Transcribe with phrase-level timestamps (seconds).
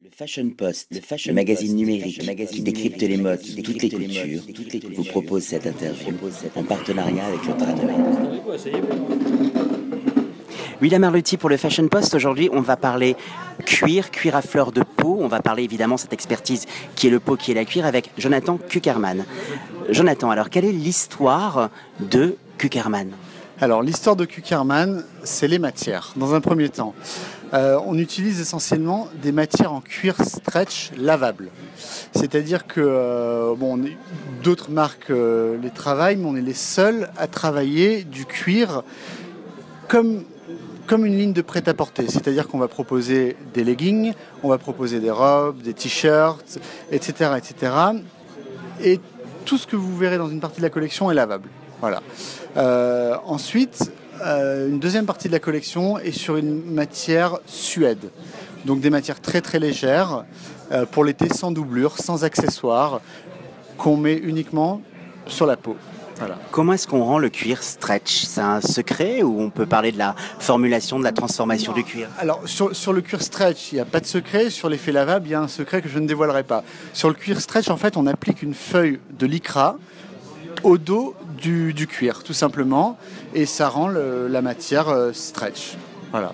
[0.00, 4.42] Le Fashion Post, le, fashion magazine numérique qui décrypte les modes, toutes les cultures,
[4.94, 6.14] vous propose cette interview
[6.54, 7.54] en partenariat avec le
[10.80, 12.14] William Arluti pour le Fashion Post.
[12.14, 13.16] Aujourd'hui, on va parler
[13.66, 15.18] cuir, cuir à fleur de peau.
[15.20, 18.12] On va parler évidemment cette expertise qui est le peau, qui est la cuir avec
[18.16, 19.24] Jonathan Kuckerman.
[19.88, 23.10] Jonathan, alors quelle est l'histoire de Kuckerman
[23.60, 26.12] alors l'histoire de Kuckerman, c'est les matières.
[26.14, 26.94] Dans un premier temps,
[27.54, 31.48] euh, on utilise essentiellement des matières en cuir stretch lavable.
[32.12, 33.54] C'est-à-dire que euh,
[34.42, 38.82] d'autres marques euh, les travaillent, mais on est les seuls à travailler du cuir
[39.88, 40.24] comme
[40.86, 45.10] comme une ligne de prêt-à-porter, c'est-à-dire qu'on va proposer des leggings, on va proposer des
[45.10, 46.58] robes, des t-shirts,
[46.90, 47.72] etc., etc.
[48.82, 48.98] Et
[49.44, 51.50] tout ce que vous verrez dans une partie de la collection est lavable.
[51.82, 52.00] Voilà.
[53.26, 53.92] Ensuite,
[54.24, 58.10] euh, une deuxième partie de la collection est sur une matière suède.
[58.64, 60.24] Donc des matières très très légères
[60.72, 63.00] euh, pour l'été sans doublure, sans accessoires,
[63.76, 64.82] qu'on met uniquement
[65.26, 65.76] sur la peau.
[66.16, 66.36] Voilà.
[66.50, 68.24] Comment est-ce qu'on rend le cuir stretch?
[68.24, 72.08] C'est un secret ou on peut parler de la formulation, de la transformation du cuir?
[72.18, 74.50] Alors sur, sur, le cuir stretch, il n'y a pas de secret.
[74.50, 76.64] Sur l'effet lavable, il y a un secret que je ne dévoilerai pas.
[76.92, 79.76] Sur le cuir stretch, en fait, on applique une feuille de lycra
[80.64, 82.98] au dos du, cuir, tout simplement,
[83.34, 85.76] et ça rend la matière euh, stretch.
[86.10, 86.32] Voilà.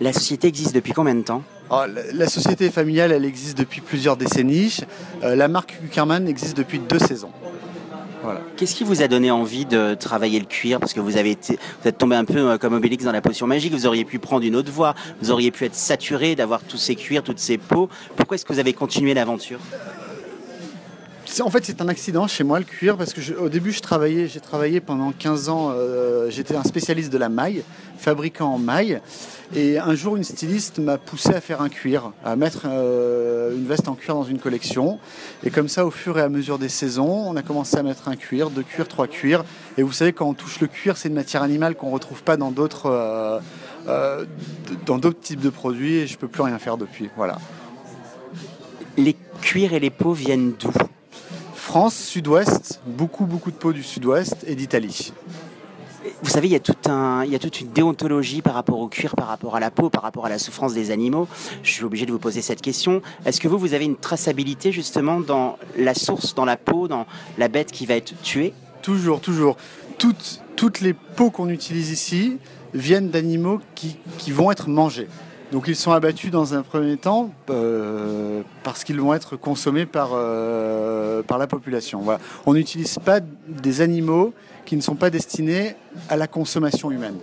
[0.00, 1.42] La société existe depuis combien de temps?
[1.70, 4.78] Ah, la, société familiale, elle existe depuis plusieurs décennies.
[5.22, 7.30] Euh, la marque Kuckerman existe depuis deux saisons.
[8.22, 8.40] Voilà.
[8.56, 10.80] Qu'est-ce qui vous a donné envie de travailler le cuir?
[10.80, 13.20] Parce que vous avez été, vous êtes tombé un peu euh, comme Obélix dans la
[13.20, 13.72] potion magique.
[13.72, 14.94] Vous auriez pu prendre une autre voie.
[15.22, 17.88] Vous auriez pu être saturé d'avoir tous ces cuirs, toutes ces peaux.
[18.16, 19.60] Pourquoi est-ce que vous avez continué l'aventure?
[21.42, 24.26] En fait, c'est un accident chez moi, le cuir, parce que au début, je travaillais,
[24.26, 27.62] j'ai travaillé pendant 15 ans, euh, j'étais un spécialiste de la maille,
[27.98, 29.00] fabricant en maille.
[29.54, 33.66] Et un jour, une styliste m'a poussé à faire un cuir, à mettre euh, une
[33.66, 34.98] veste en cuir dans une collection.
[35.44, 38.08] Et comme ça, au fur et à mesure des saisons, on a commencé à mettre
[38.08, 39.44] un cuir, deux cuirs, trois cuirs.
[39.78, 42.22] Et vous savez, quand on touche le cuir, c'est une matière animale qu'on ne retrouve
[42.22, 42.90] pas dans d'autres,
[43.88, 44.24] euh,
[44.86, 45.96] dans d'autres types de produits.
[45.96, 47.08] Et je ne peux plus rien faire depuis.
[47.16, 47.38] Voilà.
[48.96, 50.70] Les cuirs et les peaux viennent d'où?
[51.70, 55.12] France, sud-ouest, beaucoup, beaucoup de peaux du sud-ouest et d'Italie.
[56.20, 58.80] Vous savez, il y, a tout un, il y a toute une déontologie par rapport
[58.80, 61.28] au cuir, par rapport à la peau, par rapport à la souffrance des animaux.
[61.62, 63.02] Je suis obligé de vous poser cette question.
[63.24, 67.06] Est-ce que vous, vous avez une traçabilité justement dans la source, dans la peau, dans
[67.38, 68.52] la bête qui va être tuée?
[68.82, 69.56] Toujours, toujours.
[69.96, 72.38] Toutes, toutes les peaux qu'on utilise ici
[72.74, 75.06] viennent d'animaux qui, qui vont être mangés.
[75.52, 80.10] Donc ils sont abattus dans un premier temps euh, parce qu'ils vont être consommés par,
[80.12, 82.04] euh, par la population.
[82.46, 84.32] On n'utilise pas des animaux
[84.64, 85.74] qui ne sont pas destinés
[86.08, 87.16] à la consommation humaine.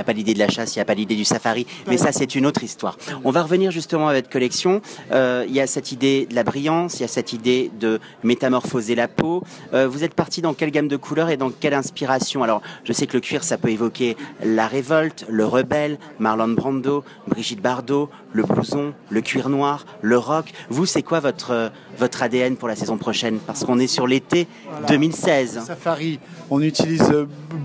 [0.00, 1.66] Il n'y a pas l'idée de la chasse, il n'y a pas l'idée du safari,
[1.86, 2.96] mais ça c'est une autre histoire.
[3.22, 4.80] On va revenir justement à votre collection.
[5.12, 8.00] Euh, il y a cette idée de la brillance, il y a cette idée de
[8.24, 9.44] métamorphoser la peau.
[9.74, 12.42] Euh, vous êtes parti dans quelle gamme de couleurs et dans quelle inspiration?
[12.42, 17.04] Alors je sais que le cuir ça peut évoquer la révolte, le rebelle, Marlon Brando,
[17.26, 20.50] Brigitte Bardot, le blouson, le cuir noir, le rock.
[20.70, 23.38] Vous c'est quoi votre, votre ADN pour la saison prochaine?
[23.46, 24.48] Parce qu'on est sur l'été
[24.88, 25.60] 2016.
[25.66, 27.12] Safari, on utilise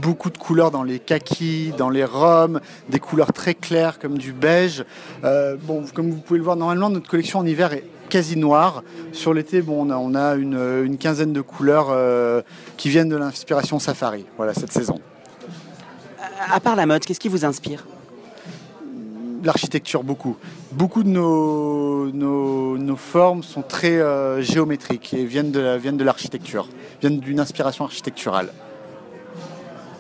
[0.02, 2.25] beaucoup de couleurs dans les kakis, dans les robes,
[2.90, 4.86] des couleurs très claires comme du beige.
[5.24, 8.84] Euh, bon, comme vous pouvez le voir, normalement notre collection en hiver est quasi noire.
[9.12, 12.42] Sur l'été, bon, on a, une, quinzaine de couleurs euh,
[12.78, 14.26] qui viennent de l'inspiration safari.
[14.38, 15.00] Voilà cette saison.
[16.52, 17.86] À part la mode, qu'est-ce qui vous inspire?
[19.44, 20.38] L'architecture, beaucoup.
[20.72, 26.68] Beaucoup de nos, nos, formes sont très euh, géométriques et viennent de l'architecture,
[27.02, 28.52] viennent d'une inspiration architecturale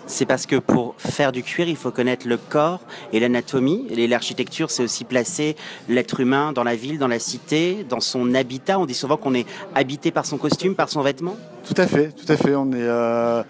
[0.08, 3.88] c'est parce que pour faire du cuir, il faut connaître le corps et l'anatomie.
[3.90, 5.56] Et l'architecture, c'est aussi placer
[5.90, 8.80] l'être humain dans la ville, dans la cité, dans son habitat.
[8.80, 11.36] On dit souvent qu'on est habité par son costume, par son vêtement.
[11.66, 12.56] Tout à fait, tout à fait.
[12.56, 13.42] On est euh,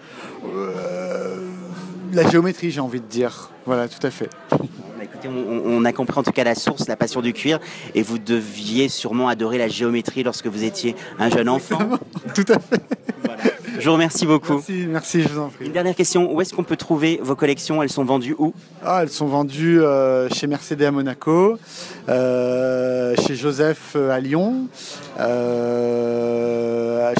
[0.54, 1.36] euh,
[2.12, 3.50] la géométrie, j'ai envie de dire.
[3.66, 4.30] Voilà, tout à fait.
[4.50, 4.56] Bah,
[5.02, 7.60] écoutez, on, a compris en tout cas la source, la passion du cuir,
[7.94, 11.78] et vous deviez sûrement adorer la géométrie lorsque vous étiez un jeune enfant.
[12.34, 12.82] tout à fait.
[13.86, 14.54] Je vous remercie beaucoup.
[14.54, 15.66] Merci, merci, je vous en prie.
[15.66, 17.84] Une dernière question, où est-ce qu'on peut trouver vos collections?
[17.84, 18.52] Elles sont vendues où?
[18.84, 21.56] Ah, Elles sont vendues euh, chez Mercedes à Monaco,
[22.08, 24.66] euh, chez Joseph euh, à Lyon,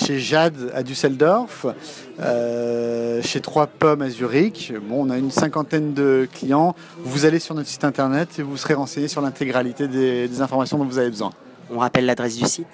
[0.04, 1.66] chez Jade à Düsseldorf,
[3.22, 4.72] chez Trois Pommes à Zurich.
[4.88, 6.74] Bon, on a une cinquantaine de clients.
[7.04, 10.78] Vous allez sur notre site internet et vous serez renseigné sur l'intégralité des, des informations
[10.78, 11.30] dont vous avez besoin.
[11.70, 12.66] On rappelle l'adresse du site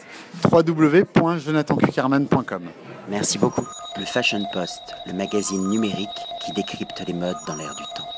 [0.51, 2.63] www.jonathancucarman.com.
[3.09, 3.67] Merci beaucoup.
[3.99, 6.09] Le Fashion Post, le magazine numérique
[6.45, 8.09] qui décrypte les modes dans l'air du temps.